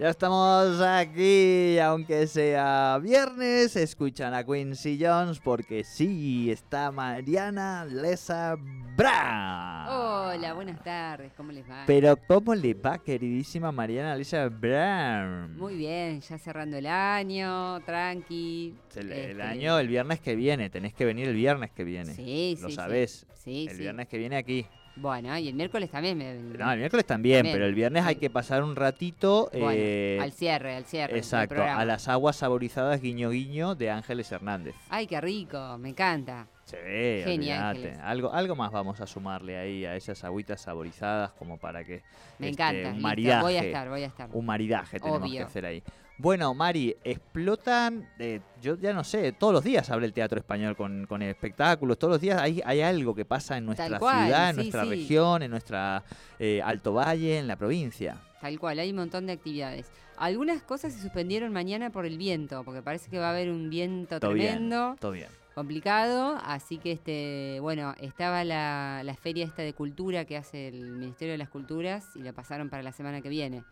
[0.00, 8.56] Ya estamos aquí, aunque sea viernes, escuchan a Quincy Jones porque sí, está Mariana Lesa
[8.96, 9.84] Bra.
[9.90, 11.84] Hola, buenas tardes, ¿cómo les va?
[11.86, 15.46] Pero ¿cómo le va, queridísima Mariana Lesa Bra?
[15.54, 18.74] Muy bien, ya cerrando el año, tranqui.
[18.96, 22.14] El, el Este, año, el viernes que viene, tenés que venir el viernes que viene.
[22.14, 23.26] Sí, Lo sí, sabés.
[23.34, 23.82] Sí, el sí.
[23.82, 24.64] viernes que viene aquí.
[24.96, 26.34] Bueno, y el miércoles también me.
[26.34, 29.48] No, el miércoles también, También, pero el viernes hay que pasar un ratito.
[29.52, 31.16] Bueno, eh, al cierre, al cierre.
[31.16, 34.74] Exacto, a las aguas saborizadas guiño guiño de Ángeles Hernández.
[34.88, 36.46] Ay, qué rico, me encanta.
[36.70, 37.98] Sí, Genial.
[38.02, 42.02] Algo, algo más vamos a sumarle ahí a esas agüitas saborizadas como para que
[42.38, 42.90] Me este, encanta.
[42.90, 44.28] un maridaje, Voy a estar, voy a estar.
[44.32, 45.82] un maridaje tenemos que hacer ahí.
[46.18, 50.76] Bueno, Mari, explotan, eh, yo ya no sé, todos los días habla el teatro español
[50.76, 54.50] con, con espectáculos, todos los días hay, hay algo que pasa en nuestra cual, ciudad,
[54.50, 54.90] en nuestra sí.
[54.90, 56.02] región, en nuestra
[56.38, 58.18] eh, Alto Valle, en la provincia.
[58.38, 59.90] Tal cual, hay un montón de actividades.
[60.18, 63.70] Algunas cosas se suspendieron mañana por el viento, porque parece que va a haber un
[63.70, 64.96] viento Todo bien, tremendo.
[65.00, 65.28] todo bien.
[65.60, 70.92] Complicado, así que este, bueno, estaba la, la feria esta de cultura que hace el
[70.92, 73.62] Ministerio de las Culturas y la pasaron para la semana que viene,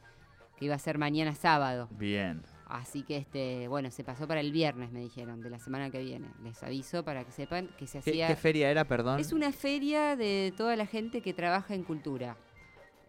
[0.58, 1.88] que iba a ser mañana sábado.
[1.92, 2.42] Bien.
[2.66, 6.00] Así que este, bueno, se pasó para el viernes, me dijeron, de la semana que
[6.02, 6.28] viene.
[6.42, 9.18] Les aviso para que sepan que se ¿Qué, hacía qué feria era, perdón?
[9.20, 12.36] es una feria de toda la gente que trabaja en cultura.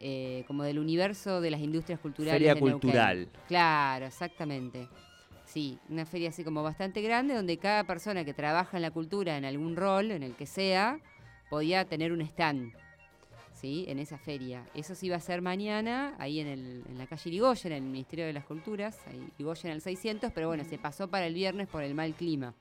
[0.01, 2.35] eh, como del universo de las industrias culturales.
[2.39, 2.79] Feria de Neuquén.
[2.79, 3.27] cultural.
[3.49, 4.87] Claro, exactamente.
[5.49, 9.35] Sí, una feria así como bastante grande donde cada persona que trabaja en la cultura
[9.35, 10.99] en algún rol, en el que sea,
[11.49, 12.71] podía tener un stand.
[13.55, 13.85] ¿Sí?
[13.89, 14.63] En esa feria.
[14.75, 17.89] Eso se iba a hacer mañana, ahí en, el, en la calle Irigoyen, en el
[17.89, 21.67] Ministerio de las Culturas, ahí Irigoyen al 600, pero bueno, se pasó para el viernes
[21.67, 22.53] por el mal clima.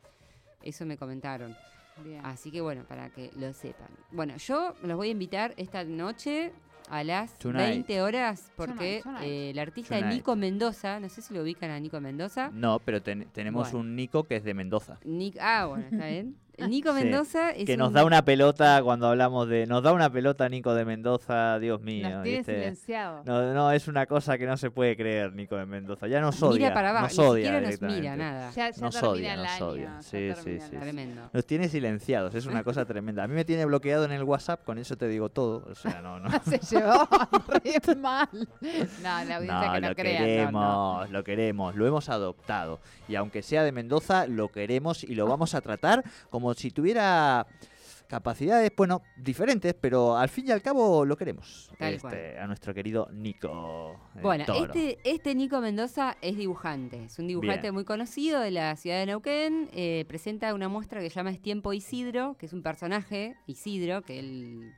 [0.62, 1.54] Eso me comentaron.
[2.02, 2.24] Bien.
[2.24, 3.88] Así que bueno, para que lo sepan.
[4.10, 6.52] Bueno, yo los voy a invitar esta noche
[6.90, 7.68] a las Tonight.
[7.86, 9.22] 20 horas porque Tonight, tonight.
[9.24, 10.14] eh, el artista Tonight.
[10.14, 12.50] Nico Mendoza, no sé si lo ubican a Nico Mendoza.
[12.52, 13.80] No, pero ten- tenemos Bueno.
[13.88, 14.98] un Nico que es de Mendoza.
[15.04, 16.36] Nic- ah, bueno, está bien.
[16.66, 19.66] Nico Sí, Mendoza es que nos un- da una pelota cuando hablamos de.
[19.66, 22.08] Nos da una pelota Nico de Mendoza, Dios mío.
[22.10, 22.54] Nos tiene ¿viste?
[22.54, 23.22] silenciado.
[23.24, 26.06] No, no, es una cosa que no se puede creer, Nico de Mendoza.
[26.08, 26.58] Ya nos odia.
[26.58, 28.50] Mira para abajo, nos ni odia siquiera nos mira nada.
[28.50, 29.66] Ya, ya Nos termina odia, el nos año.
[29.66, 30.02] odia.
[30.02, 30.76] Sí, sí, sí.
[30.76, 31.22] Tremendo.
[31.32, 33.22] Nos tiene silenciados, es una cosa tremenda.
[33.24, 35.64] A mí me tiene bloqueado en el WhatsApp, con eso te digo todo.
[35.70, 36.28] O sea, no, no.
[36.44, 37.08] Se llevó
[37.48, 38.28] re mal.
[38.32, 40.18] No, la audiencia No, que no lo crea.
[40.18, 41.12] queremos, no, no.
[41.12, 42.80] lo queremos, lo hemos adoptado.
[43.08, 47.46] Y aunque sea de Mendoza, lo queremos y lo vamos a tratar como si tuviera
[48.06, 51.70] capacidades, bueno, diferentes, pero al fin y al cabo lo queremos.
[51.78, 52.38] Tal Este, cual.
[52.38, 54.00] a nuestro querido Nico.
[54.16, 57.74] eh, Bueno, este, este Nico Mendoza es dibujante, es un dibujante Bien.
[57.74, 61.42] muy conocido de la ciudad de Neuquén, eh, presenta una muestra que se llama Es
[61.42, 64.72] Tiempo Isidro, que es un personaje, Isidro, que él,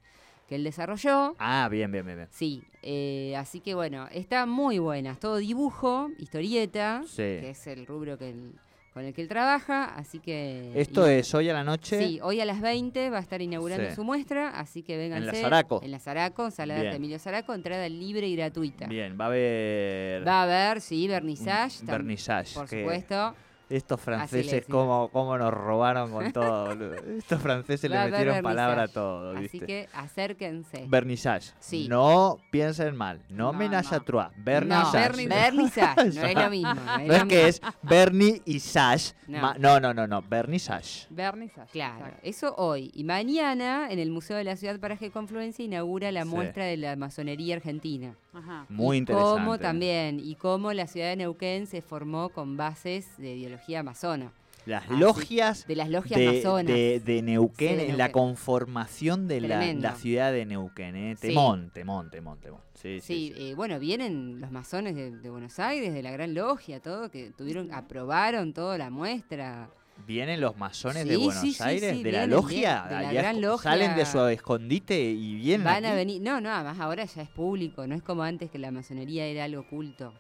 [0.49, 1.37] que él desarrolló.
[1.39, 2.17] Ah, bien, bien, bien.
[2.19, 2.29] bien.
[2.33, 7.15] Sí, eh, así que bueno, está muy buena, es todo dibujo, historieta, Sí.
[7.23, 8.55] que es el rubro que él-
[8.93, 10.73] con el que él trabaja, así que...
[10.75, 11.99] Esto y- es hoy a la noche.
[12.05, 13.95] Sí, hoy a las 20 va a estar inaugurando Sí.
[13.95, 15.19] su muestra, así que vengan.
[15.19, 15.81] En la Zaraco.
[15.83, 18.87] En la Zaraco, sala de Emilio Zaraco, entrada libre y gratuita.
[18.87, 20.27] Bien, va a haber.
[20.27, 21.85] Va a haber, sí, vernissage.
[21.85, 23.35] vernissage, Por que supuesto.
[23.71, 26.67] Estos franceses, cómo, cómo nos robaron con todo.
[26.67, 26.95] boludo.
[27.17, 29.67] Estos franceses le metieron palabra a todo, Así ¿viste?
[29.67, 30.85] que acérquense.
[30.89, 31.53] Vernissage.
[31.61, 31.87] Sí.
[31.89, 33.23] No piensen mal.
[33.29, 34.03] No, No, menage no.
[34.03, 34.31] trois.
[34.37, 34.99] no, Vernissage.
[35.13, 36.75] verni- vernissage, no es lo mismo.
[36.75, 39.13] No es, No es lo que es Bernie y Sash.
[39.29, 39.55] No.
[39.55, 40.21] No, no, no, no.
[40.23, 41.07] Vernissage.
[41.11, 41.71] Vernissage.
[41.71, 42.21] Claro, exacto.
[42.25, 42.91] eso hoy.
[42.95, 46.29] Y mañana, en el Museo de la Ciudad Paraje Confluencia, inaugura la Sí.
[46.29, 48.17] muestra de la masonería argentina.
[48.33, 48.67] Ajá.
[48.69, 49.41] Muy y interesante.
[49.41, 54.33] Cómo también, y cómo la ciudad de Neuquén se formó con bases de ideología masona.
[54.67, 58.13] Las Así, logias de las logias de, de- de Neuquén, Sí, de en la Neuquén.
[58.13, 60.95] conformación de la, la ciudad de Neuquén.
[60.97, 61.17] ¿eh?
[61.19, 61.29] Sí.
[61.29, 62.61] Temón, temón, temón, temón.
[62.75, 67.11] Sí, sí, eh, bueno, vienen los masones de, Buenos Aires, de la Gran Logia, todo,
[67.11, 69.71] que tuvieron, aprobaron toda la muestra.
[70.07, 73.71] Vienen los masones de Buenos Aires, de la vienen, logia, vienen, de la gran logia.
[73.71, 75.97] salen de su escondite y vienen Van a aquí.
[75.97, 79.27] venir, no, no, además ahora ya es público, no es como antes que la masonería
[79.27, 80.13] era algo oculto.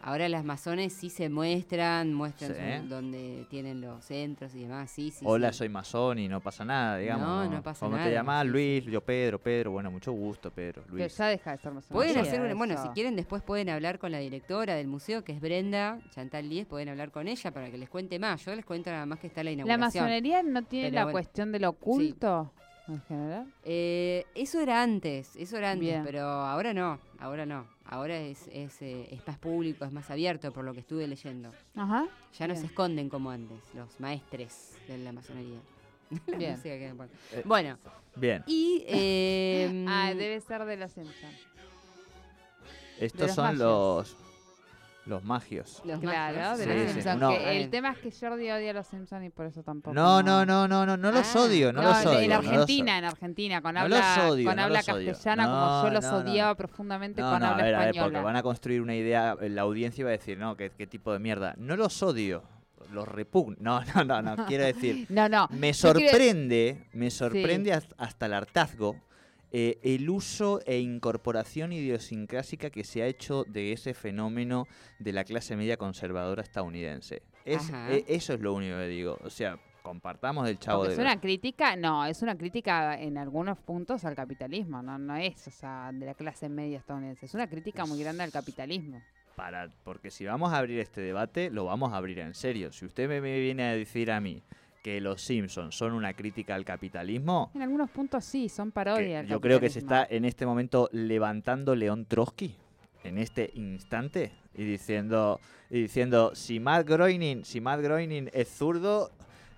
[0.00, 2.82] Ahora las masones sí se muestran, muestran Sí.
[2.82, 5.24] su- donde tienen los centros y demás, sí, sí.
[5.28, 5.58] Hola, sí.
[5.58, 7.26] soy masón y no pasa nada, digamos.
[7.26, 8.44] No, no pasa ¿Cómo te nada, llamás?
[8.44, 9.72] sí, Luis, yo Pedro, Pedro.
[9.72, 10.82] Bueno, mucho gusto, Pedro.
[10.86, 11.16] Pero Luis.
[11.16, 11.92] ya deja de ser masonería.
[12.14, 15.32] Pueden hacer, una- bueno, si quieren después pueden hablar con la directora del museo, que
[15.32, 18.44] es Brenda Chantal Díez, pueden hablar con ella para que les cuente más.
[18.44, 20.04] Yo les cuento nada más que está la ¿La inauguración.
[20.04, 22.52] masonería no tiene Pero la bueno, cuestión del oculto
[22.88, 23.52] en general?
[23.64, 26.02] Eh, eso era antes, eso era antes, Bien.
[26.04, 27.66] pero ahora no, ahora no.
[27.84, 31.50] Ahora es, es, eh, es más público, es más abierto, por lo que estuve leyendo.
[31.74, 32.06] Ajá.
[32.38, 35.58] Ya no se esconden como antes, los maestres de la masonería.
[36.26, 36.50] La Bien.
[36.52, 36.86] música que.
[37.32, 37.78] Eh, Bueno,
[38.16, 38.84] Bien, y...
[38.88, 41.34] eh, Ah, debe ser de los Simpsons.
[43.00, 43.60] estos los son magios.
[43.60, 44.27] los
[45.08, 45.82] los magios.
[45.84, 46.58] los Claro, magios.
[46.58, 47.20] de Sí, los sí, Simpsons.
[47.20, 47.28] no.
[47.30, 47.70] que Está el bien.
[47.70, 49.94] tema es que Jordi odia a los Simpsons y por eso tampoco.
[49.94, 52.20] No, no, no, no, no, no los Ah, odio, no, No, los en- odio.
[52.20, 52.98] en no Argentina, odio.
[52.98, 56.04] en Argentina, con No habla, los odio, con no habla castellana, como No, yo los
[56.04, 56.18] no, no.
[56.18, 58.12] odiaba profundamente No, con no, a habla ver, a ver, española.
[58.12, 60.86] porque van a construir una idea, eh, la audiencia va a decir, no, ¿qué, qué
[60.86, 61.54] tipo de mierda?
[61.58, 62.42] No los odio,
[62.92, 63.56] los repugno.
[63.60, 65.48] No, no, no, no, quiero decir, No, no.
[65.50, 68.96] me yo quiero- sorprende, me sorprende hasta- hasta el hartazgo
[69.52, 74.66] eh, el uso e incorporación idiosincrásica que se ha hecho de ese fenómeno
[74.98, 77.22] de la clase media conservadora estadounidense.
[77.44, 79.18] Es, eh, eso es lo único que digo.
[79.24, 83.16] O sea, compartamos el chavo Porque de es una crítica, no, es una crítica en
[83.16, 87.32] algunos puntos al capitalismo, no, no es, o sea, de la clase media estadounidense, es
[87.32, 89.00] una crítica muy grande al capitalismo.
[89.34, 92.84] para porque si vamos a abrir este debate lo vamos a abrir en serio si
[92.84, 94.42] usted me viene a decir a mí
[94.82, 99.20] que los Simpsons son una crítica al capitalismo En algunos puntos sí, son que parodia.
[99.20, 102.54] al yo creo que se está en este momento levantando León Trotsky
[103.04, 105.40] en este instante y diciendo
[105.70, 109.10] y diciendo si Matt Groening si Matt Groening es zurdo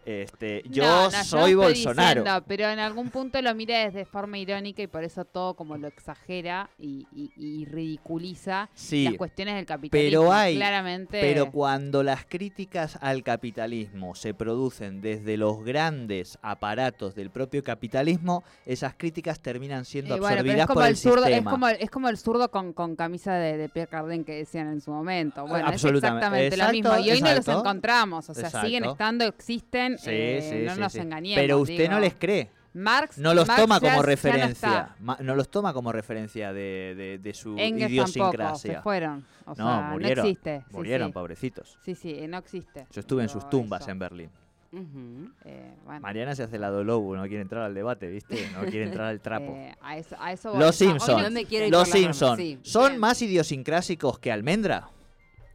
[0.04, 4.38] este yo No, no, soy Bolsonaro diciendo, pero en algún punto lo mira desde forma
[4.38, 9.54] irónica y por eso todo como lo exagera y, y- y ridiculiza sí las cuestiones
[9.56, 10.20] del capitalismo.
[10.22, 11.20] pero hay- claramente.
[11.20, 18.42] Pero cuando las críticas al capitalismo se producen desde los grandes aparatos del propio capitalismo,
[18.66, 21.50] esas críticas terminan siendo bueno, absorbidas es como por el, el zurdo, es sistema.
[21.50, 24.80] como, es como el zurdo con, con camisa de, de Pierre Cardin que decían en
[24.80, 25.46] su momento.
[25.46, 26.98] Bueno, es exactamente lo Exacto, mismo.
[26.98, 27.60] Y hoy no los exacto.
[27.60, 28.28] encontramos.
[28.30, 28.66] O sea, Exacto.
[28.66, 29.89] siguen estando, existen.
[29.98, 30.98] Sí, eh, sí, no sí, nos sí.
[30.98, 31.40] engañemos.
[31.40, 31.90] Pero usted digo.
[31.92, 32.50] no les cree.
[32.72, 34.94] Marx No los Marx toma como no referencia.
[35.00, 38.82] Ma- No, los toma como referencia de, de- de su Engels tampoco, se idiosincrasia.
[38.82, 39.24] fueron.
[39.44, 40.64] O No, sea, murieron, no existe.
[40.70, 41.12] Murieron, sí.
[41.12, 41.78] pobrecitos.
[41.84, 42.86] Sí, sí, no existe.
[42.92, 43.90] Yo estuve en sus tumbas eso.
[43.90, 44.30] en Berlín.
[44.72, 45.32] Ujú.
[45.46, 48.48] Eh, bueno, Mariana se hace la lobo, no quiere entrar al debate, ¿viste?
[48.54, 49.52] No quiere entrar al trapo.
[49.56, 50.56] eh, a eso, a eso.
[50.56, 51.22] Los hoy no.
[51.24, 52.58] No me Los por las ramas, Simpson sí.
[52.62, 53.00] son Bien.
[53.00, 54.88] más idiosincrásicos que Almendra.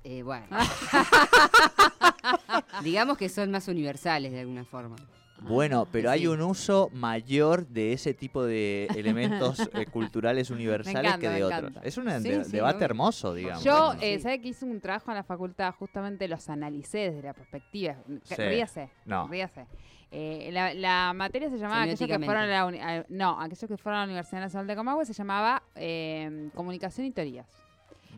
[0.04, 0.46] Eh, bueno.
[2.84, 4.96] Digamos que son más universales de alguna forma.
[5.42, 11.20] Bueno, pero hay un uso mayor de ese tipo de elementos eh, culturales universales encanta,
[11.20, 11.60] que de otros.
[11.72, 11.82] encanta.
[11.84, 13.64] Es un Sí, de- sí, debate hermoso, digamos.
[13.64, 14.24] Yo, Bueno, eh, sí.
[14.24, 15.74] ¿sabe que hice un trabajo en la facultad?
[15.74, 17.98] Justamente los analicé desde la perspectiva.
[18.38, 19.28] Ríase, No.
[19.28, 19.68] ríase.
[20.10, 23.68] Eh, la, la materia se llamaba, aquellos que fueron a la, uni- a- no, aquellos
[23.68, 27.48] que fueron a la Universidad Nacional de Comahue se llamaba eh, Comunicación y Teorías.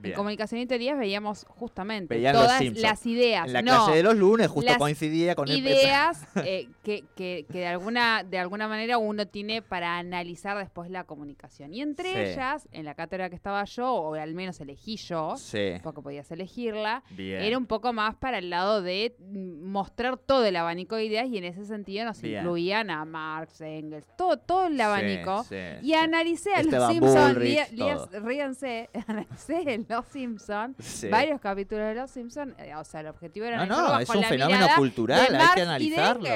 [0.02, 0.14] Bien.
[0.14, 3.48] En Comunicación y Teorías veíamos justamente Veían todas las ideas.
[3.48, 7.04] En la no, clase de los lunes justo las coincidía con el ideas eh, que,
[7.16, 11.74] que- que de alguna de alguna manera uno tiene para analizar después la comunicación.
[11.74, 12.20] Y entre Sí.
[12.34, 16.30] ellas, en la cátedra que estaba yo, o al menos elegí yo, Sí, porque podías
[16.32, 17.42] elegirla, bien.
[17.42, 19.16] era un poco más para el lado de
[19.62, 22.40] mostrar todo el abanico de ideas y en ese sentido nos Bien.
[22.42, 25.44] incluían a Marx, Engels, todo, todo el abanico.
[25.44, 26.92] sí, Y analicé a Esteban los
[27.38, 31.10] Simpsons, ríanse, analicé en los Simpsons, Sí.
[31.10, 34.24] varios capítulos de los Simpsons, eh, o sea, el objetivo era No, no, es un
[34.24, 36.28] fenómeno cultural, hay que analizarlo.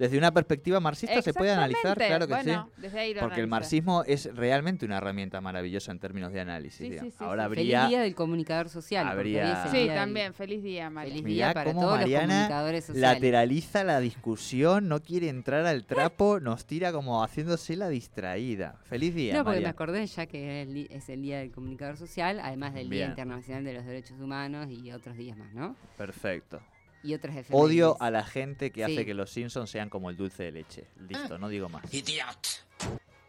[0.00, 2.80] Desde una perspectiva marxista se puede analizar, claro que bueno, sí.
[2.80, 6.78] Desde ahí lo Porque el marxismo es realmente una herramienta maravillosa en términos de análisis.
[6.88, 7.44] Sí, sí, sí, Ahora sí.
[7.44, 7.80] habría...
[7.82, 9.06] Feliz día del comunicador social.
[9.06, 11.12] habría- Sí, también, feliz día, María.
[11.12, 13.12] Feliz Mirá día para cómo todos los Mariana comunicadores sociales.
[13.14, 18.78] lateraliza la discusión, no quiere entrar al trapo, nos tira como haciéndose la distraída.
[18.84, 19.70] Feliz día, No, porque me Mariana.
[19.70, 23.04] acordé ya que es el, di- es el Día del Comunicador Social, además del Día.
[23.04, 25.76] Internacional de los Derechos Humanos y otros días más, ¿no?
[25.98, 26.60] Perfecto.
[27.02, 27.96] Y otras Odio efemérides.
[28.00, 30.84] a la gente que hace que los Simpsons sean como el dulce de leche.
[31.08, 31.92] Listo, no digo más.
[31.92, 32.66] Idiot.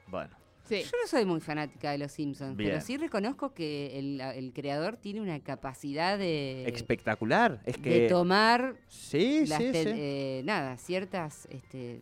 [0.08, 0.36] Bueno,
[0.70, 5.22] Yo no soy muy fanática de Los Simpsons, pero sí reconozco que el, creador tiene
[5.22, 6.66] una capacidad de...
[6.68, 7.62] Espectacular.
[7.66, 8.01] Es que...
[8.01, 8.75] De tomar...
[8.88, 9.84] Sí, sí, sí.
[9.86, 11.48] Eh, nada, ciertas...
[11.50, 12.01] Este,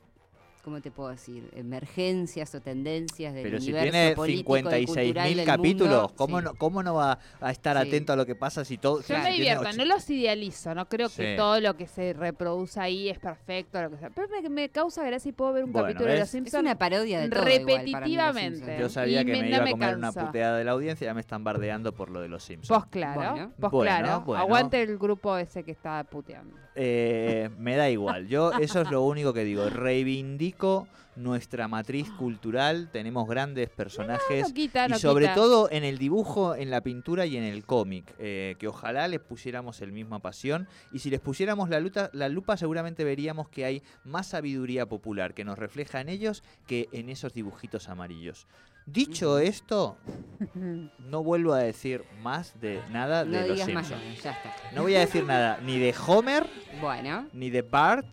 [0.69, 1.49] ¿cómo te puedo decir?
[1.55, 7.17] Emergencias o tendencias del Pero si tiene 56 mil capítulos, ¿cómo, no, ¿cómo no va
[7.41, 9.01] a estar atento a lo que pasa si todo...
[9.01, 13.09] Yo me divierto, no los idealizo, no creo que todo lo que se reproduce ahí
[13.09, 14.11] es perfecto, lo que sea.
[14.11, 16.53] pero me, causa gracia y puedo ver un capítulo de Los Simpsons.
[16.53, 18.77] Es una parodia de todo Repetitivamente.
[18.79, 21.43] Yo sabía que me, iba a comer una puteada de la audiencia, ya me están
[21.43, 22.79] bardeando por lo de Los Simpsons.
[22.79, 24.35] Vos claro, vos claro.
[24.35, 26.55] Aguante el grupo ese que está puteando.
[26.81, 30.87] Eh, me da igual, yo eso es lo único que digo, reivindico
[31.19, 34.53] nuestra matriz cultural, tenemos grandes personajes.
[34.55, 38.67] Y sobre todo en el dibujo, en la pintura y en el cómic, eh, que
[38.67, 40.67] ojalá les pusiéramos el misma pasión.
[40.91, 41.81] Y si les pusiéramos la,
[42.13, 46.87] la lupa seguramente veríamos que hay más sabiduría popular que nos refleja en ellos que
[46.93, 48.47] en esos dibujitos amarillos.
[48.91, 49.97] Dicho esto,
[50.99, 53.93] no vuelvo a decir más de nada de los Simpsons.
[54.73, 56.47] No voy a decir nada ni de Homer,
[56.81, 57.27] bueno.
[57.33, 58.07] ni de Bart,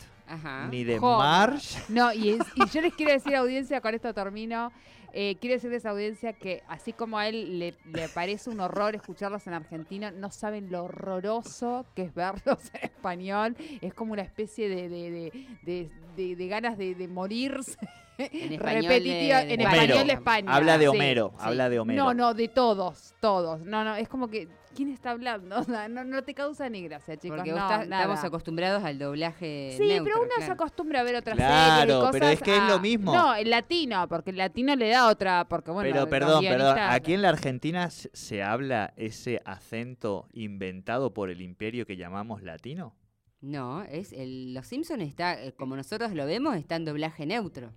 [0.71, 1.89] ni de Marsh.
[1.89, 2.39] No, y,
[2.73, 4.73] yo les quiero decir, audiencia, con esto termino.
[5.19, 7.75] Eh, quiero decirles, audiencia, que así como a él le,
[8.13, 13.57] parece un horror escucharlos en argentino, no saben lo horroroso que es verlos en español.
[13.81, 15.33] Es como una especie de,
[15.65, 17.79] de, ganas de, morirse.
[18.19, 20.55] En español, Repetitiva, en español de España.
[20.55, 22.05] Habla de Homero, habla de Homero.
[22.05, 23.61] No, no, de todos, todos.
[23.61, 25.65] No, no, es como que ¿quién está hablando?
[25.89, 27.39] no, no, te causa ni gracia, chicos.
[27.39, 29.75] Porque estamos acostumbrados al doblaje.
[29.77, 31.97] Sí, pero uno se acostumbra a ver otras claro, series.
[31.97, 33.15] Claro, pero es que es lo mismo.
[33.15, 35.47] No, el latino, porque el latino le da otra.
[35.49, 36.79] Porque, bueno, pero perdón, perdón.
[36.79, 42.95] Aquí en la Argentina se habla ese acento inventado por el imperio que llamamos latino.
[43.41, 47.73] No, es el, Los Simpsons está, eh, como nosotros lo vemos, está en doblaje neutro.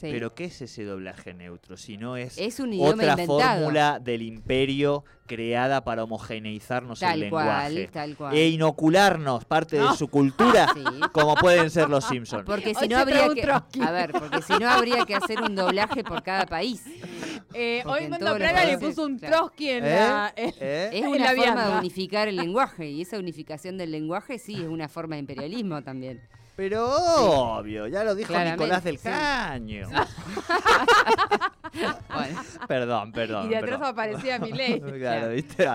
[0.00, 1.76] Pero ¿qué es ese doblaje neutro?
[1.76, 7.90] Si no es, es otra fórmula del imperio creada para homogeneizarnos el lenguaje
[8.32, 10.66] e inocularnos parte de su cultura,
[11.12, 12.44] como pueden ser los Simpsons.
[12.44, 16.02] Porque si no habría que a ver, porque si no habría que hacer un doblaje
[16.02, 16.82] por cada país.
[17.54, 19.90] Eh, hoy cuando Praga le puso un Trotsky en ¿Eh?
[19.90, 20.90] la ¿Eh?
[20.92, 24.88] Es una forma de unificar el lenguaje y esa unificación del lenguaje sí es una
[24.88, 26.20] forma de imperialismo también.
[26.58, 29.88] Pero obvio, ya lo dijo Nicolás del Caño.
[32.66, 33.46] Perdón, perdón.
[33.46, 34.80] Y de atrás aparecía mi ley.
[34.80, 35.68] claro, ¿viste?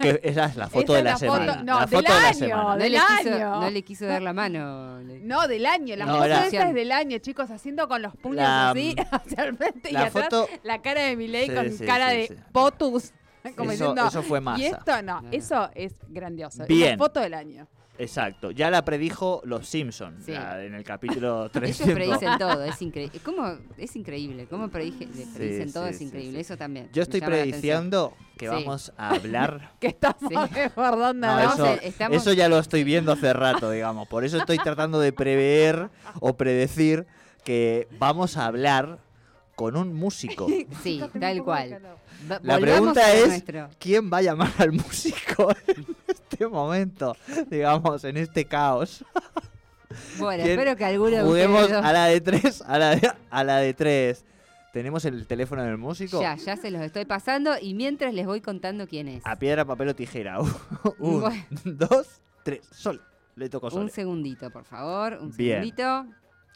[0.00, 1.62] Que esa es la foto de la, semana.
[1.62, 2.76] no, la del foto año, de la semana.
[2.76, 3.60] Del no, le quiso, año.
[3.60, 5.00] no le quiso dar la mano.
[5.22, 5.94] No, del año.
[5.94, 9.92] La foto esa es del año, chicos, haciendo con los puños así hacia el frente
[9.92, 10.28] y atrás
[10.64, 13.12] la cara de mi ley con cara de potus.
[13.56, 14.60] Como eso, diciendo, eso fue masa.
[14.60, 16.66] Y esto no, eso es grandioso.
[16.66, 16.92] Bien.
[16.92, 17.68] la foto del año.
[17.98, 21.86] Exacto, ya la predijo Los Simpsons en el capítulo 300.
[21.86, 23.20] Ellos predicen todo, es increíble.
[23.24, 23.58] ¿Cómo?
[23.76, 26.88] Es increíble, cómo predicen todo, es increíble, eso también.
[26.92, 29.72] Yo estoy prediciendo que vamos a hablar...
[29.80, 31.26] que estamos desbordando.
[31.26, 31.78] No, eso,
[32.10, 34.08] eso ya lo estoy viendo hace rato, digamos.
[34.08, 37.06] Por eso estoy tratando de prever o predecir
[37.44, 38.98] que vamos a hablar
[39.54, 40.46] con un músico.
[40.82, 41.80] Sí, tal cual.
[42.42, 43.44] La pregunta es,
[43.78, 47.16] ¿quién va a llamar al músico en este momento?
[47.50, 49.04] Digamos, en este caos.
[50.18, 53.74] Bueno, espero que alguno Juguemos a la de tres, a la de, a la de
[53.74, 54.24] tres.
[54.72, 56.20] ¿Tenemos el teléfono del músico?
[56.20, 59.22] Ya, ya se los estoy pasando y mientras les voy contando quién es.
[59.24, 60.40] A piedra, papel o tijera.
[60.98, 61.32] Un,
[61.64, 62.66] dos, tres.
[62.72, 63.00] Sol.
[63.36, 63.82] Le toco sol.
[63.82, 65.18] Un segundito, por favor.
[65.20, 66.06] Un segundito.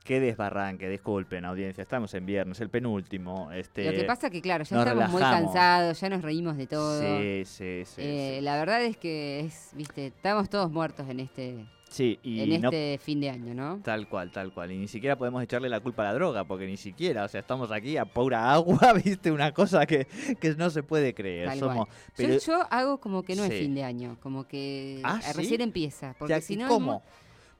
[0.08, 1.82] Qué desbarranque, disculpen, audiencia.
[1.82, 3.52] Estamos en viernes, el penúltimo.
[3.52, 6.98] Este, Lo que pasa que, claro, ya estamos muy cansados, ya nos reímos de todo.
[6.98, 11.66] Sí, sí, sí, eh, La verdad es que, es, viste, estamos todos muertos en este,
[11.90, 13.82] Sí, y en este fin de año, ¿no?
[13.84, 14.72] Tal cual, tal cual.
[14.72, 17.40] Y ni siquiera podemos echarle la culpa a la droga, porque ni siquiera, o sea,
[17.40, 20.06] estamos aquí a pura agua, viste, una cosa que,
[20.40, 21.54] que no se puede creer.
[21.58, 21.86] Somos,
[22.16, 22.38] pero...
[22.38, 26.14] yo, hago como que no es fin de año, como que ¿Ah, recién empieza.
[26.18, 27.02] Porque si no, ¿Cómo?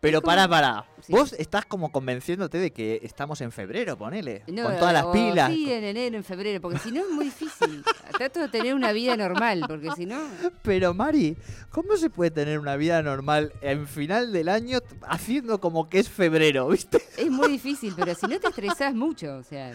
[0.01, 0.85] Pero para, para.
[1.09, 4.43] Vos estás como convenciéndote de que estamos en febrero, ponele.
[4.47, 5.53] con todas las pilas.
[5.53, 7.83] Sí, en enero, en febrero, porque si no es muy difícil.
[8.17, 10.21] Trato de tener una vida normal, porque si no.
[10.63, 11.37] Pero Mari,
[11.71, 16.09] ¿cómo se puede tener una vida normal en final del año haciendo como que es
[16.09, 17.03] febrero, viste?
[17.17, 19.73] Es muy difícil, pero si no te estresás mucho, o sea.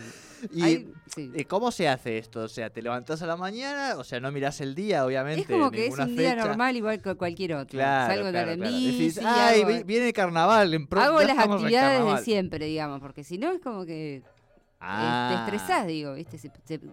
[0.51, 2.41] ¿Y cómo se hace esto?
[2.41, 5.41] O sea, te levantas a la mañana, o sea, no miras el día, obviamente.
[5.41, 7.79] Es como que es un día normal igual que cualquier otro.
[7.79, 10.73] Salgo de mí, ay, viene el carnaval.
[10.73, 14.23] En hago las actividades de siempre, digamos, porque si no es como que
[14.81, 16.37] eh, te estresás, digo, ¿viste?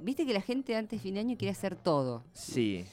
[0.02, 2.22] viste que la gente antes de fin de año quiere hacer todo.
[2.32, 2.84] Sí.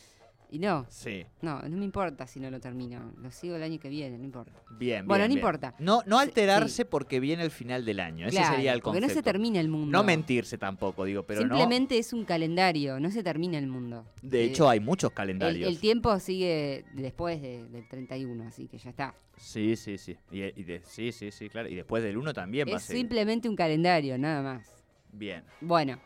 [0.49, 1.25] Y no, Sí.
[1.41, 3.11] no, no me importa si no lo termino.
[3.21, 4.53] Lo sigo el año que viene, no importa.
[4.79, 5.37] Bien, Bueno, bien, no bien.
[5.39, 5.75] importa.
[5.79, 8.27] No, no Sí, alterarse porque viene el final del año.
[8.27, 9.13] Ese Claro, sería el porque concepto.
[9.15, 9.91] no se termina el mundo.
[9.97, 14.05] No mentirse tampoco, digo, pero Simplemente es un calendario, no se termina el mundo.
[14.23, 14.29] no.
[14.29, 15.67] De Eh, hecho, hay muchos calendarios.
[15.69, 19.15] el tiempo sigue después de- del 31, así que ya está.
[19.35, 20.15] Sí, sí, sí.
[20.31, 21.67] Y, y de- sí, sí, sí, claro.
[21.67, 23.01] Y después del 1 también va a Es seguir.
[23.01, 24.71] simplemente un calendario, nada más.
[25.11, 25.43] Bien.
[25.61, 25.99] Bueno,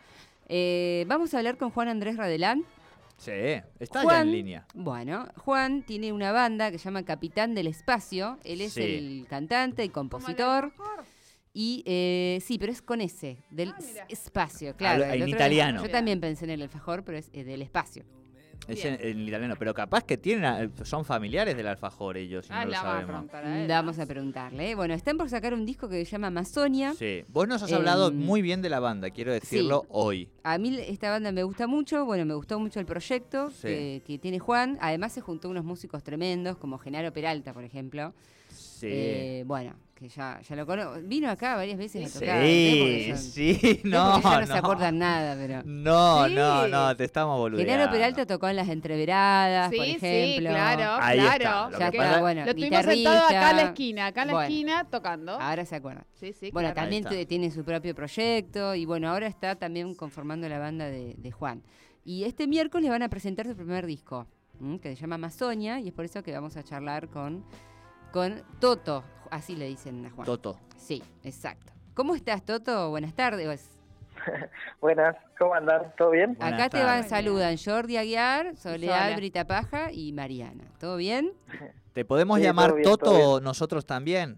[0.49, 2.63] eh, vamos a hablar con Juan Andrés Radelán.
[3.21, 3.31] Sí,
[3.79, 4.65] está ya Juan, en línea.
[4.73, 8.39] Bueno, Juan tiene una banda que se llama Capitán del Espacio.
[8.43, 8.81] Él es Sí.
[8.81, 10.73] el cantante y compositor.
[11.53, 15.03] Y eh, sí, pero es con ese, del Ah, espacio, claro.
[15.03, 15.83] en el otro- italiano.
[15.83, 18.05] Yo también pensé en el alfajor, pero es eh, del espacio.
[18.67, 19.55] Es en, en italiano.
[19.57, 22.83] Pero capaz que tienen, a- son familiares del alfajor ellos, si Ah, no lo la
[22.83, 23.65] vamos a sabemos.
[23.65, 23.67] a.
[23.67, 24.71] Vamos a preguntarle.
[24.71, 24.75] ¿eh?
[24.75, 26.93] Bueno, están por sacar un disco que se llama Amazonia.
[26.93, 27.23] Sí.
[27.29, 29.87] Vos nos has hablado Em, muy bien de la banda, quiero decirlo sí.
[29.91, 30.29] hoy.
[30.43, 33.67] A mí esta banda me gusta mucho, bueno, me gustó mucho el proyecto Sí.
[33.67, 34.77] que, que tiene Juan.
[34.81, 38.13] Además se juntó unos músicos tremendos, como Genaro Peralta, por ejemplo.
[38.49, 38.87] Sí.
[38.89, 40.99] Eh, bueno, que ya, ya lo conozco.
[41.03, 42.37] Vino acá varias veces a sí, tocar.
[42.39, 44.47] Porque son- sí, no, ya no, no.
[44.47, 45.61] se acuerdan nada, pero...
[45.63, 46.33] No, Sí.
[46.33, 47.71] no, no, te estamos boludeando.
[47.71, 50.49] Genaro Peralta tocó en las entreveradas, Sí, por sí, ejemplo.
[50.49, 51.69] claro, Ahí está, claro.
[51.69, 54.27] lo Ya que está, pasa- bueno, Lo tuvimos sentado acá a la esquina, acá en
[54.29, 54.47] la Bueno.
[54.47, 55.39] esquina tocando.
[55.39, 56.05] Ahora se acuerdan.
[56.13, 56.81] Sí, sí, Bueno, claro.
[56.81, 57.25] también está.
[57.27, 61.61] tiene su propio proyecto y bueno, ahora está también conformando la banda de, de Juan.
[62.03, 64.25] Y este miércoles van a presentar su primer disco,
[64.59, 64.79] ¿m?
[64.79, 67.45] que se llama Amazonia, y es por eso que vamos a charlar con,
[68.11, 70.25] con Toto, así le dicen a Juan.
[70.25, 70.57] Toto.
[70.77, 71.71] Sí, exacto.
[71.93, 72.89] ¿Cómo estás, Toto?
[72.89, 73.69] Buenas tardes.
[74.81, 75.93] Buenas, ¿cómo andan?
[75.97, 76.35] ¿Todo bien?
[76.35, 79.15] Buenas Acá te van, saludan Jordi Aguiar, Soledad.
[79.15, 80.63] Brita Paja y Mariana.
[80.79, 81.31] ¿Todo bien?
[81.93, 84.37] ¿Te podemos Sí, llamar bien, Toto nosotros también?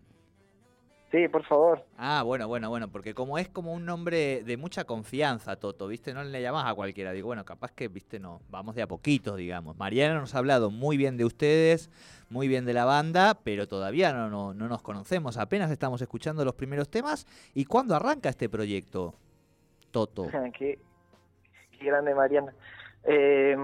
[1.14, 1.86] Sí, por favor.
[1.96, 6.12] Ah, bueno, bueno, bueno, porque como es como un nombre de mucha confianza, Toto, ¿viste?
[6.12, 7.12] No le llamás a cualquiera.
[7.12, 8.20] Digo, bueno, capaz que, ¿viste?
[8.20, 9.78] No, vamos de a poquitos, digamos.
[9.78, 11.92] Mariana nos ha hablado muy bien de ustedes,
[12.32, 15.38] muy bien de la banda, pero todavía no, no, no nos conocemos.
[15.38, 17.28] Apenas estamos escuchando los primeros temas.
[17.54, 19.14] ¿Y cuándo arranca este proyecto,
[19.92, 20.26] Toto?
[20.58, 20.80] qué,
[21.78, 22.56] qué grande Mariana.
[23.04, 23.56] Eh,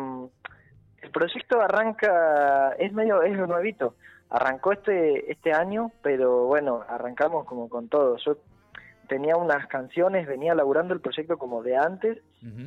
[1.01, 3.95] el proyecto arranca, es medio, es nuevito.
[4.29, 8.17] Arrancó este, este año, pero bueno, arrancamos como con todo.
[8.17, 8.37] Yo
[9.07, 12.19] tenía unas canciones, venía laburando el proyecto como de antes,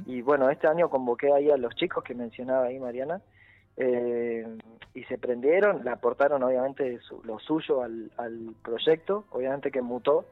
[0.06, 3.20] y bueno, este año convoqué ahí a los chicos que mencionaba ahí Mariana,
[3.76, 4.46] eh,
[4.92, 10.26] y se prendieron, le aportaron obviamente su- lo suyo al, al proyecto, obviamente que mutó,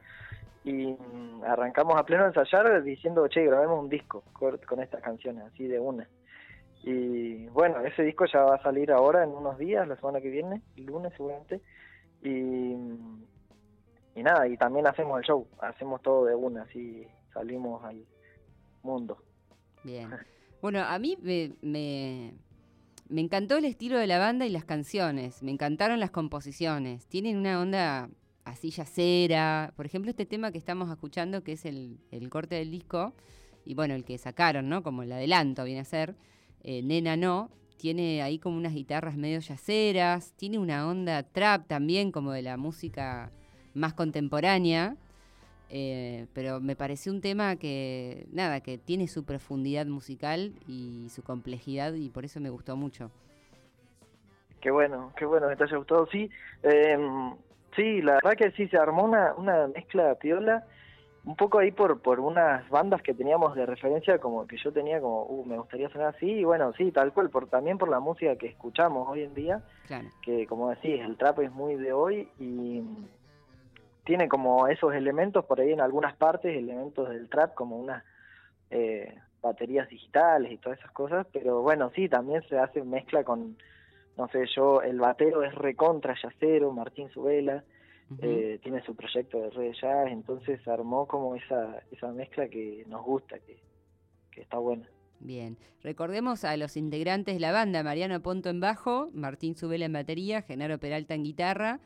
[0.63, 5.43] y mm, arrancamos a pleno ensayar diciendo, che, grabemos un disco con, con estas canciones,
[5.45, 6.07] así de una.
[6.83, 10.29] Y bueno, ese disco ya va a salir ahora en unos días, la semana que
[10.29, 11.61] viene, el lunes seguramente,
[12.23, 12.73] y,
[14.15, 18.03] y nada, y también hacemos el show, hacemos todo de una, así salimos al
[18.83, 19.17] mundo.
[19.83, 20.09] Bien.
[20.61, 22.33] Bueno, a mí me, me,
[23.09, 25.41] me encantó el estilo de la banda y las canciones.
[25.41, 27.07] Me encantaron las composiciones.
[27.07, 28.09] Tienen una onda
[28.45, 29.73] así yacera.
[29.75, 33.13] Por ejemplo, este tema que estamos escuchando, que es el, el corte del disco,
[33.65, 34.83] y bueno, el que sacaron, ¿no?
[34.83, 36.15] Como el adelanto viene a ser,
[36.63, 42.11] eh, Nena No, tiene ahí como unas guitarras medio yaceras, tiene una onda trap también,
[42.11, 43.31] como de la música
[43.73, 44.95] más contemporánea.
[45.73, 51.23] Eh, pero me pareció un tema que, nada, que tiene su profundidad musical y su
[51.23, 53.09] complejidad y por eso me gustó mucho.
[54.59, 56.07] Qué bueno, qué bueno que te haya gustado.
[56.11, 56.29] Sí,
[56.63, 56.97] eh,
[57.75, 60.65] sí, la verdad que sí, se armó una, una mezcla piola,
[61.23, 64.99] un poco ahí por, por unas bandas que teníamos de referencia, como que yo tenía
[64.99, 67.99] como, uh, me gustaría sonar así, y bueno, sí, tal cual, por, también por la
[67.99, 70.07] música que escuchamos hoy en día, Claro.
[70.23, 72.81] que como decís, el trap es muy de hoy y
[74.03, 78.03] tiene como esos elementos por ahí en algunas partes, elementos del trap, como unas
[78.71, 83.57] eh, baterías digitales y todas esas cosas, pero bueno, sí, también se hace mezcla con,
[84.17, 87.63] no sé, yo, el batero es recontra yacero, Martín Subela,
[88.19, 93.03] Eh, tiene su proyecto de Red Jazz, entonces armó como esa, esa mezcla que nos
[93.05, 93.57] gusta, que,
[94.31, 94.87] que está buena.
[95.19, 95.57] Bien.
[95.83, 100.41] Recordemos a los integrantes de la banda, Mariano Ponto en bajo, Martín Subela en batería,
[100.41, 101.79] Genaro Peralta en guitarra,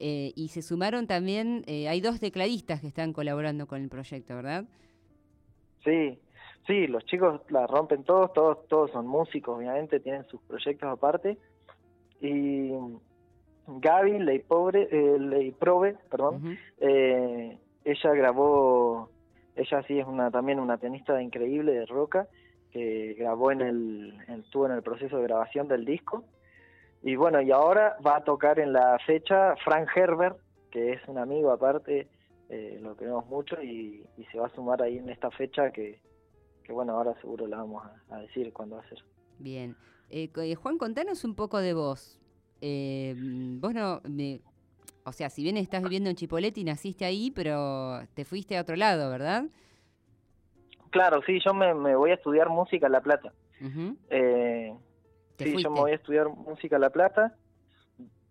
[0.00, 4.34] eh, y se sumaron también, eh, hay dos tecladistas que están colaborando con el proyecto,
[4.36, 4.64] ¿verdad?
[5.84, 6.18] Sí,
[6.66, 11.38] sí, los chicos la rompen todos, todos, todos son músicos, obviamente, tienen sus proyectos aparte.
[12.20, 12.72] Y
[13.70, 16.48] Gaby Leipobre, eh, Leiprobe, perdón, Ujú.
[16.78, 19.10] eh, ella grabó,
[19.54, 22.28] ella sí es una también una pianista increíble de roca,
[22.72, 26.24] que grabó en el, en- estuvo en el proceso de grabación del disco.
[27.02, 30.38] Y bueno, y ahora va a tocar en la fecha Frank Herbert,
[30.70, 32.08] que es un amigo aparte,
[32.48, 36.00] eh, lo queremos mucho, y, y se va a sumar ahí en esta fecha que,
[36.64, 38.98] que bueno, ahora seguro la vamos a, a decir cuándo va a ser.
[39.38, 39.76] Bien.
[40.10, 42.18] Eh, eh, Juan, contanos un poco de vos.
[42.60, 44.00] Eh, vos no,
[45.04, 48.60] o sea, si bien estás viviendo en Chipolete y naciste ahí, pero te fuiste a
[48.60, 49.44] otro lado, ¿verdad?
[50.90, 53.32] Claro, sí, yo me, voy a estudiar música en La Plata.
[54.10, 54.74] eh,
[55.38, 57.34] sí, yo me voy a estudiar música en La Plata.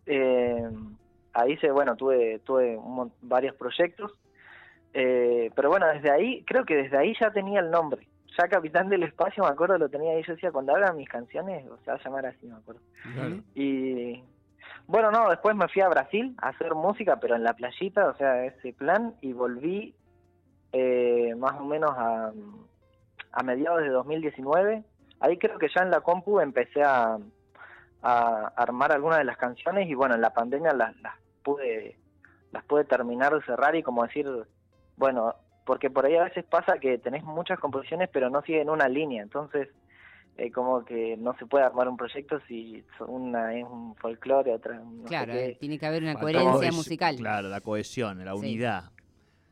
[0.06, 0.70] Eh,
[1.34, 2.80] ahí se, bueno, tuve, tuve
[3.22, 4.12] varios proyectos.
[4.94, 8.08] Eh, pero bueno, desde ahí, creo que desde ahí ya tenía el nombre.
[8.38, 10.23] Ya Capitán del Espacio, me acuerdo, lo tenía ahí.
[10.23, 12.82] Yo decía, cuando haga mis canciones, o sea, va a llamar así, me acuerdo.
[13.56, 14.23] Y
[14.86, 18.15] bueno, no, después me fui a Brasil a hacer música, pero en la playita, o
[18.15, 19.95] sea, ese plan, y volví
[20.71, 22.32] eh, más o menos a,
[23.32, 24.84] a mediados de 2019.
[25.19, 27.17] Ahí creo que ya en la compu empecé a,
[28.04, 31.97] a armar algunas de las canciones y bueno, en la pandemia las, las pude
[32.52, 34.28] las pude terminar de cerrar y como decir,
[34.95, 35.36] bueno,
[35.68, 39.22] porque por ahí a veces pasa que tenés muchas composiciones pero no siguen una línea,
[39.22, 39.68] entonces
[40.38, 44.82] eh, como que no se puede armar un proyecto si una es un folclore, otra
[45.06, 47.18] Claro, tiene que haber una coherencia musical.
[47.18, 48.92] Claro, la cohesión, la unidad.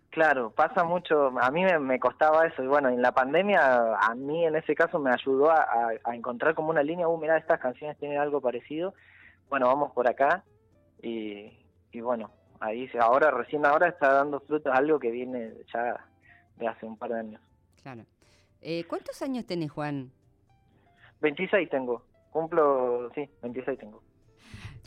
[0.09, 4.45] Claro, pasa mucho, a mí me, costaba eso y bueno, en la pandemia a mí
[4.45, 8.19] en ese caso me ayudó a, encontrar como una línea, uh, mira, estas canciones tienen
[8.19, 8.93] algo parecido,
[9.49, 10.45] bueno, vamos por acá
[11.01, 11.51] y,
[11.91, 16.05] y bueno, ahí ahora, recién ahora está dando frutos algo que viene ya
[16.57, 17.41] de hace un par de años.
[17.81, 18.05] Claro.
[18.61, 20.11] Eh, ¿Cuántos años tenés, Juan?
[21.21, 24.01] 26 tengo, cumplo, sí, 26 tengo.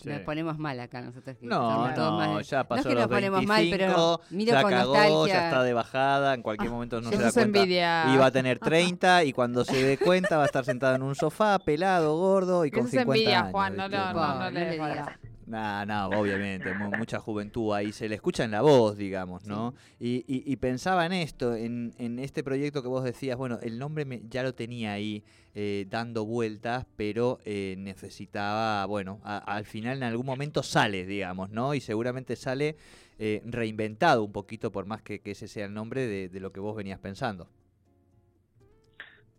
[0.05, 1.37] Nos ponemos mal acá nosotros.
[1.41, 6.43] no, no, ya pasó los 25, mal, pero ya cagó, ya está de bajada, en
[6.43, 7.65] cualquier ah, momento no se da cuenta.
[7.65, 11.03] Y va a tener 30 y cuando se dé cuenta va a estar sentado en
[11.03, 13.53] un sofá, pelado, gordo y con 50 envidia, años.
[13.53, 15.09] Juan, no, no, no, no, le digas.
[15.49, 19.75] No, no, obviamente, mucha juventud ahí, se le escucha en la voz, digamos, ¿no?
[19.99, 24.05] Y, y, pensaba en esto, en, en, este proyecto que vos decías, bueno, el nombre
[24.05, 30.03] me, ya lo tenía ahí eh, dando vueltas, pero eh, necesitaba, bueno, al final en
[30.03, 31.73] algún momento sale, digamos, ¿no?
[31.73, 32.77] Y seguramente sale
[33.19, 36.53] eh, reinventado un poquito, por más que, que ese sea el nombre de, de, lo
[36.53, 37.49] que vos venías pensando.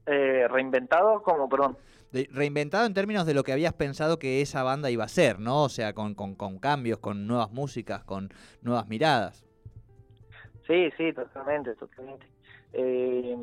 [0.07, 1.77] reinventado como, perdón
[2.11, 5.63] reinventado en términos de lo que habías pensado que esa banda iba a ser, ¿no?
[5.63, 8.29] O sea, con, con, cambios, con nuevas músicas, con
[8.61, 9.45] nuevas miradas.
[10.65, 12.25] Sí, sí, totalmente, totalmente.
[12.73, 13.35] Eh,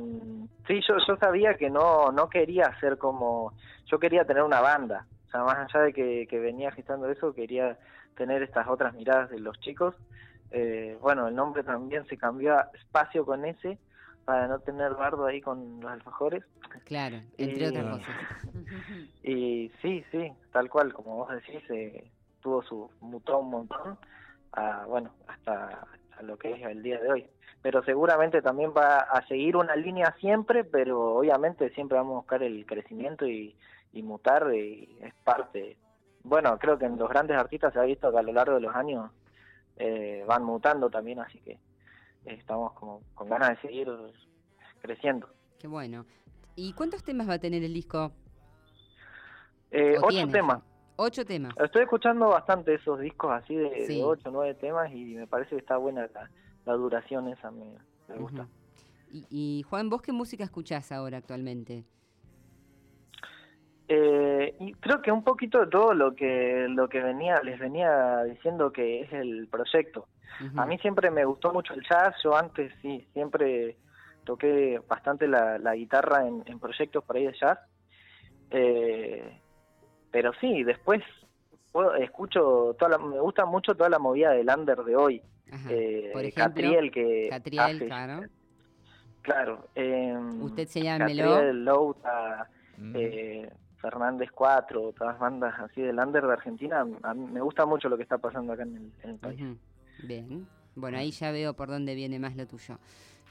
[0.67, 3.53] sí, yo, yo sabía que no, no quería ser como...
[3.87, 5.07] Yo quería tener una banda.
[5.27, 7.79] O sea, más allá de que, venía gestando eso, quería
[8.17, 9.95] tener estas otras miradas de los chicos.
[10.51, 13.79] Eh, bueno, el nombre también se cambió a Espacio con ese
[14.27, 16.45] para no tener bardo ahí con los alfajores.
[16.85, 18.17] Claro, entre otras cosas.
[19.23, 22.11] Y sí, sí, tal cual, como vos decís, eh,
[22.43, 23.99] tuvo su, mutó un montón,
[24.89, 25.87] bueno, hasta,
[26.23, 27.27] lo que es el día de hoy.
[27.63, 32.43] Pero seguramente también va a seguir una línea siempre, pero obviamente siempre vamos a buscar
[32.43, 33.57] el crecimiento y,
[33.93, 35.77] y mutar, y es parte.
[36.25, 38.61] Bueno, creo que en los grandes artistas se ha visto que a lo largo de
[38.61, 39.11] los años
[39.77, 41.59] eh, van mutando también, así que
[42.27, 43.89] estamos como con ganas de seguir
[44.81, 45.29] creciendo.
[45.59, 46.05] Qué bueno.
[46.55, 48.13] ¿Y cuántos temas va a tener el disco?
[49.71, 50.63] Eh, ocho temas.
[50.97, 51.55] Ocho temas.
[51.63, 55.77] Estoy escuchando bastante esos discos así de, ocho, nueve temas y me parece que está
[55.77, 56.09] buena
[56.65, 57.77] la, duración esa, me,
[58.17, 58.49] gusta.
[59.13, 61.85] y, Juan, ¿vos qué música escuchás ahora actualmente?
[63.89, 68.25] Eh, y creo que un poquito de todo lo que lo que venía les venía
[68.25, 70.09] diciendo que es el proyecto.
[70.57, 73.77] A mí siempre me gustó mucho el jazz, yo antes sí, siempre
[74.25, 77.59] toqué bastante la, guitarra en, proyectos por ahí de jazz.
[78.51, 79.41] Eh,
[80.11, 81.03] pero sí, después
[81.99, 85.23] escucho, toda me gusta mucho toda la movida del under de hoy.
[85.71, 88.23] Eh, por ejemplo, Catriel, que Catriel, claro.
[89.23, 89.69] Claro.
[89.75, 92.93] Eh, Usted se llama Catriel, Louta, mm.
[92.97, 96.87] eh, Fernández 4, todas las bandas así del under de Argentina.
[97.03, 99.41] A mí me gusta mucho lo que está pasando acá en el, país.
[100.07, 100.47] Bien.
[100.75, 102.79] Bueno, ahí ya veo por dónde viene más lo tuyo.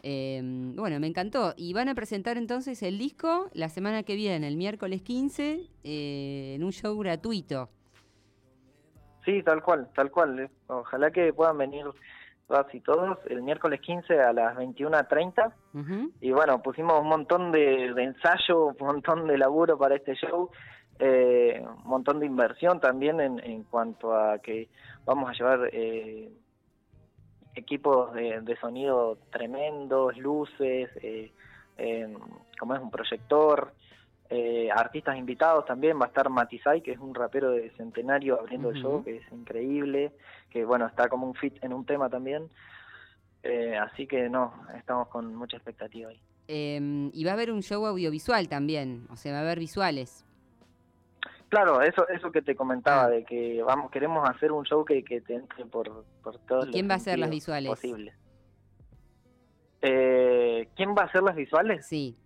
[0.01, 1.53] Em, bueno, me encantó.
[1.57, 6.53] Y van a presentar entonces el disco la semana que viene, el miércoles 15, eh,
[6.55, 7.69] en un show gratuito.
[9.23, 10.49] Sí, tal cual, tal cual.
[10.67, 11.85] Ojalá que puedan venir
[12.47, 16.11] todas y todos el miércoles 15 a las 21.30.
[16.21, 20.51] Y bueno, pusimos un montón de, ensayo, un montón de laburo para este show.
[20.99, 24.69] Eh, un montón de inversión también en, en cuanto a que
[25.03, 26.31] vamos a llevar eh,
[27.55, 31.31] equipos de, sonido tremendos, luces, eh,
[32.57, 33.73] como es un proyector,
[34.29, 38.71] eh, artistas invitados también, va a estar Matizai, que es un rapero de Centenario abriendo
[38.71, 40.11] el show, que es increíble,
[40.49, 42.49] que bueno, está como un fit en un tema también.
[43.43, 46.19] Eh, así que no, estamos con mucha expectativa ahí.
[46.47, 50.24] Em, y va a haber un show audiovisual también, o sea, va a haber visuales.
[51.49, 53.09] Claro, eso eso que te comentaba, Ah.
[53.09, 56.71] de que vamos queremos hacer un show que, que te entre por, por todos ¿Y
[56.71, 57.69] quién los va a hacer las visuales?
[57.69, 58.15] posibles.
[59.81, 61.85] Eh, ¿Quién va a hacer las visuales?
[61.85, 62.17] Sí,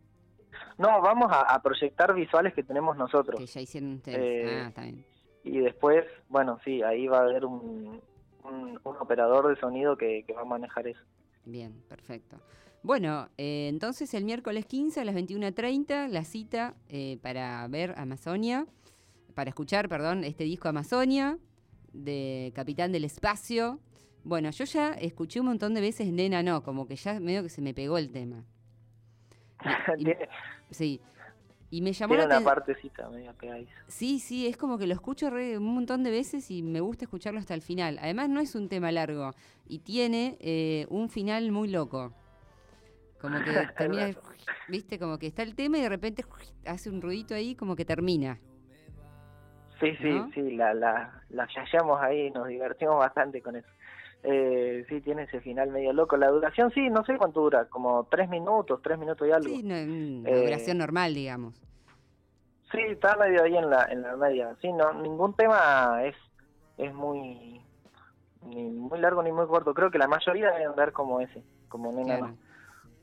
[0.78, 3.38] No, vamos a, a proyectar visuales que tenemos nosotros.
[3.40, 4.18] que ya hicieron ustedes.
[4.20, 5.06] Eh, ah, está bien.
[5.44, 8.02] Y después, bueno, sí, ahí va a haber un,
[8.44, 11.02] un, un operador de sonido que, que va a manejar eso.
[11.46, 12.38] Bien, perfecto.
[12.82, 18.66] Bueno, eh, entonces el miércoles 15 a las 21.30 la cita eh, para ver Amazonia,
[19.34, 21.38] para escuchar, perdón, este disco Amazonia
[21.94, 23.80] de Capitán del Espacio.
[24.24, 27.50] Bueno, yo ya escuché un montón de veces Nena No, como que ya medio que
[27.50, 28.44] se me pegó el tema.
[29.98, 30.06] Y-
[30.72, 31.02] Sí.
[31.72, 33.72] Y me llamó tiene la una partecita medio pegadiza.
[33.88, 37.06] Sí, sí, es como que lo escucho re- un montón de veces y me gusta
[37.06, 38.00] escucharlo hasta el final.
[38.02, 39.36] Además, no es un tema largo
[39.68, 42.12] y tiene eh, un final muy loco.
[43.22, 44.10] Como que termina,
[44.68, 46.26] viste, como que está el tema y de repente
[46.66, 48.40] hace un ruidito ahí como que termina.
[49.80, 50.32] Sí, sí, ¿No?
[50.34, 53.68] sí, la, la, la flasheamos ahí, nos divertimos bastante con eso.
[54.24, 56.18] Eh, sí, tiene ese final medio loco.
[56.18, 59.56] La duración, sí, no sé cuánto dura, como tres minutos, tres minutos y algo.
[59.56, 61.62] Sí, no, una Eh, duración normal, digamos.
[62.72, 64.56] Sí, está medio ahí en la, en la media.
[64.62, 66.16] Sí, no, ningún tema es,
[66.78, 67.62] es muy,
[68.42, 69.74] ni muy largo ni muy corto.
[69.74, 72.18] Creo que la mayoría deben andar como ese, como nena.
[72.18, 72.28] Claro.
[72.34, 72.38] no.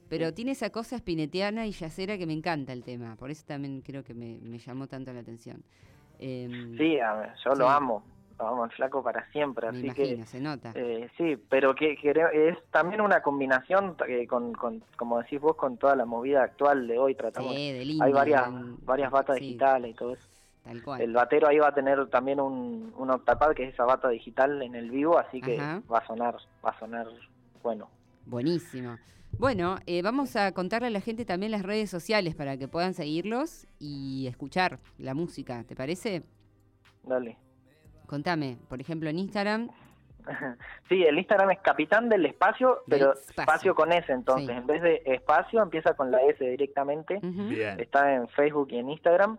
[0.09, 3.17] Pero tiene esa cosa espinetiana y yacera que me encanta el tema.
[3.17, 5.65] Por eso también creo que me, me llamó tanto la atención.
[6.19, 8.03] Em, Sí, a ver, yo lo amo,
[8.39, 10.73] lo amo al flaco para siempre, me así imagino, que se nota.
[10.75, 12.11] eh, sí, pero que, que
[12.49, 16.87] es también una combinación eh, con, con, como decís vos, con toda la movida actual
[16.87, 17.15] de hoy.
[17.15, 18.51] Tratamos, sí, del hay indie, varias,
[18.85, 20.27] varias batas sí, digitales y todo eso.
[20.65, 21.01] Tal cual.
[21.01, 24.61] El batero ahí va a tener también un, un octapad que es esa bata digital
[24.63, 25.83] en el vivo, así que Ajá.
[25.93, 27.07] va a sonar, va a sonar
[27.63, 27.89] bueno.
[28.25, 28.99] Buenísimo.
[29.39, 32.95] Bueno, eh, vamos a contarle a la gente también las redes sociales para que puedan
[32.95, 36.23] seguirlos y escuchar la música, ¿te parece?
[37.03, 37.37] Dale.
[38.07, 39.71] Contame, por ejemplo, en Instagram.
[40.89, 43.43] Sí, el Instagram es Capitán del Espacio, Del pero Espacio.
[43.43, 44.53] espacio con S, entonces, Sí.
[44.57, 47.21] en vez de espacio empieza con la S directamente.
[47.23, 47.79] Bien.
[47.79, 49.39] Está en Facebook y en Instagram.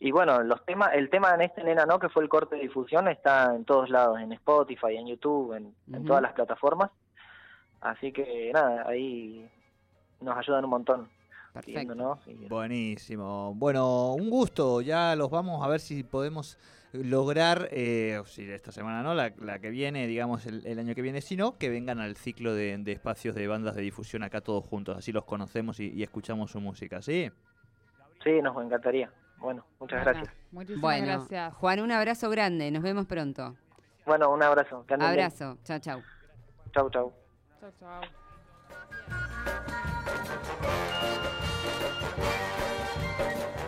[0.00, 2.62] Y bueno, los temas, el tema en este Nena No, que fue el corte de
[2.62, 6.90] difusión, está en todos lados, en Spotify, en YouTube, en, todas las plataformas.
[7.84, 9.48] Así que nada, ahí
[10.20, 11.08] nos ayudan un montón.
[11.52, 12.18] Perfecto.
[12.26, 13.54] y- Buenísimo.
[13.54, 14.80] Bueno, un gusto.
[14.80, 16.58] Ya los vamos a ver si podemos
[16.92, 21.02] lograr, eh, si esta semana no, la, la que viene, digamos el, el año que
[21.02, 24.40] viene, si no, que vengan al ciclo de, de espacios de bandas de difusión acá
[24.40, 24.96] todos juntos.
[24.96, 27.30] Así los conocemos y, y escuchamos su música, ¿sí?
[28.24, 29.12] Sí, nos encantaría.
[29.38, 30.34] Bueno, muchas Ana, gracias.
[30.52, 31.54] Muchísimas Bueno, gracias.
[31.54, 32.70] Juan, un abrazo grande.
[32.70, 33.54] Nos vemos pronto.
[34.06, 34.84] Bueno, un abrazo.
[34.86, 35.24] que anden bien.
[35.26, 35.58] Abrazo.
[35.64, 37.23] Chao, chao.
[37.64, 38.04] That's all.
[43.18, 43.63] Yeah.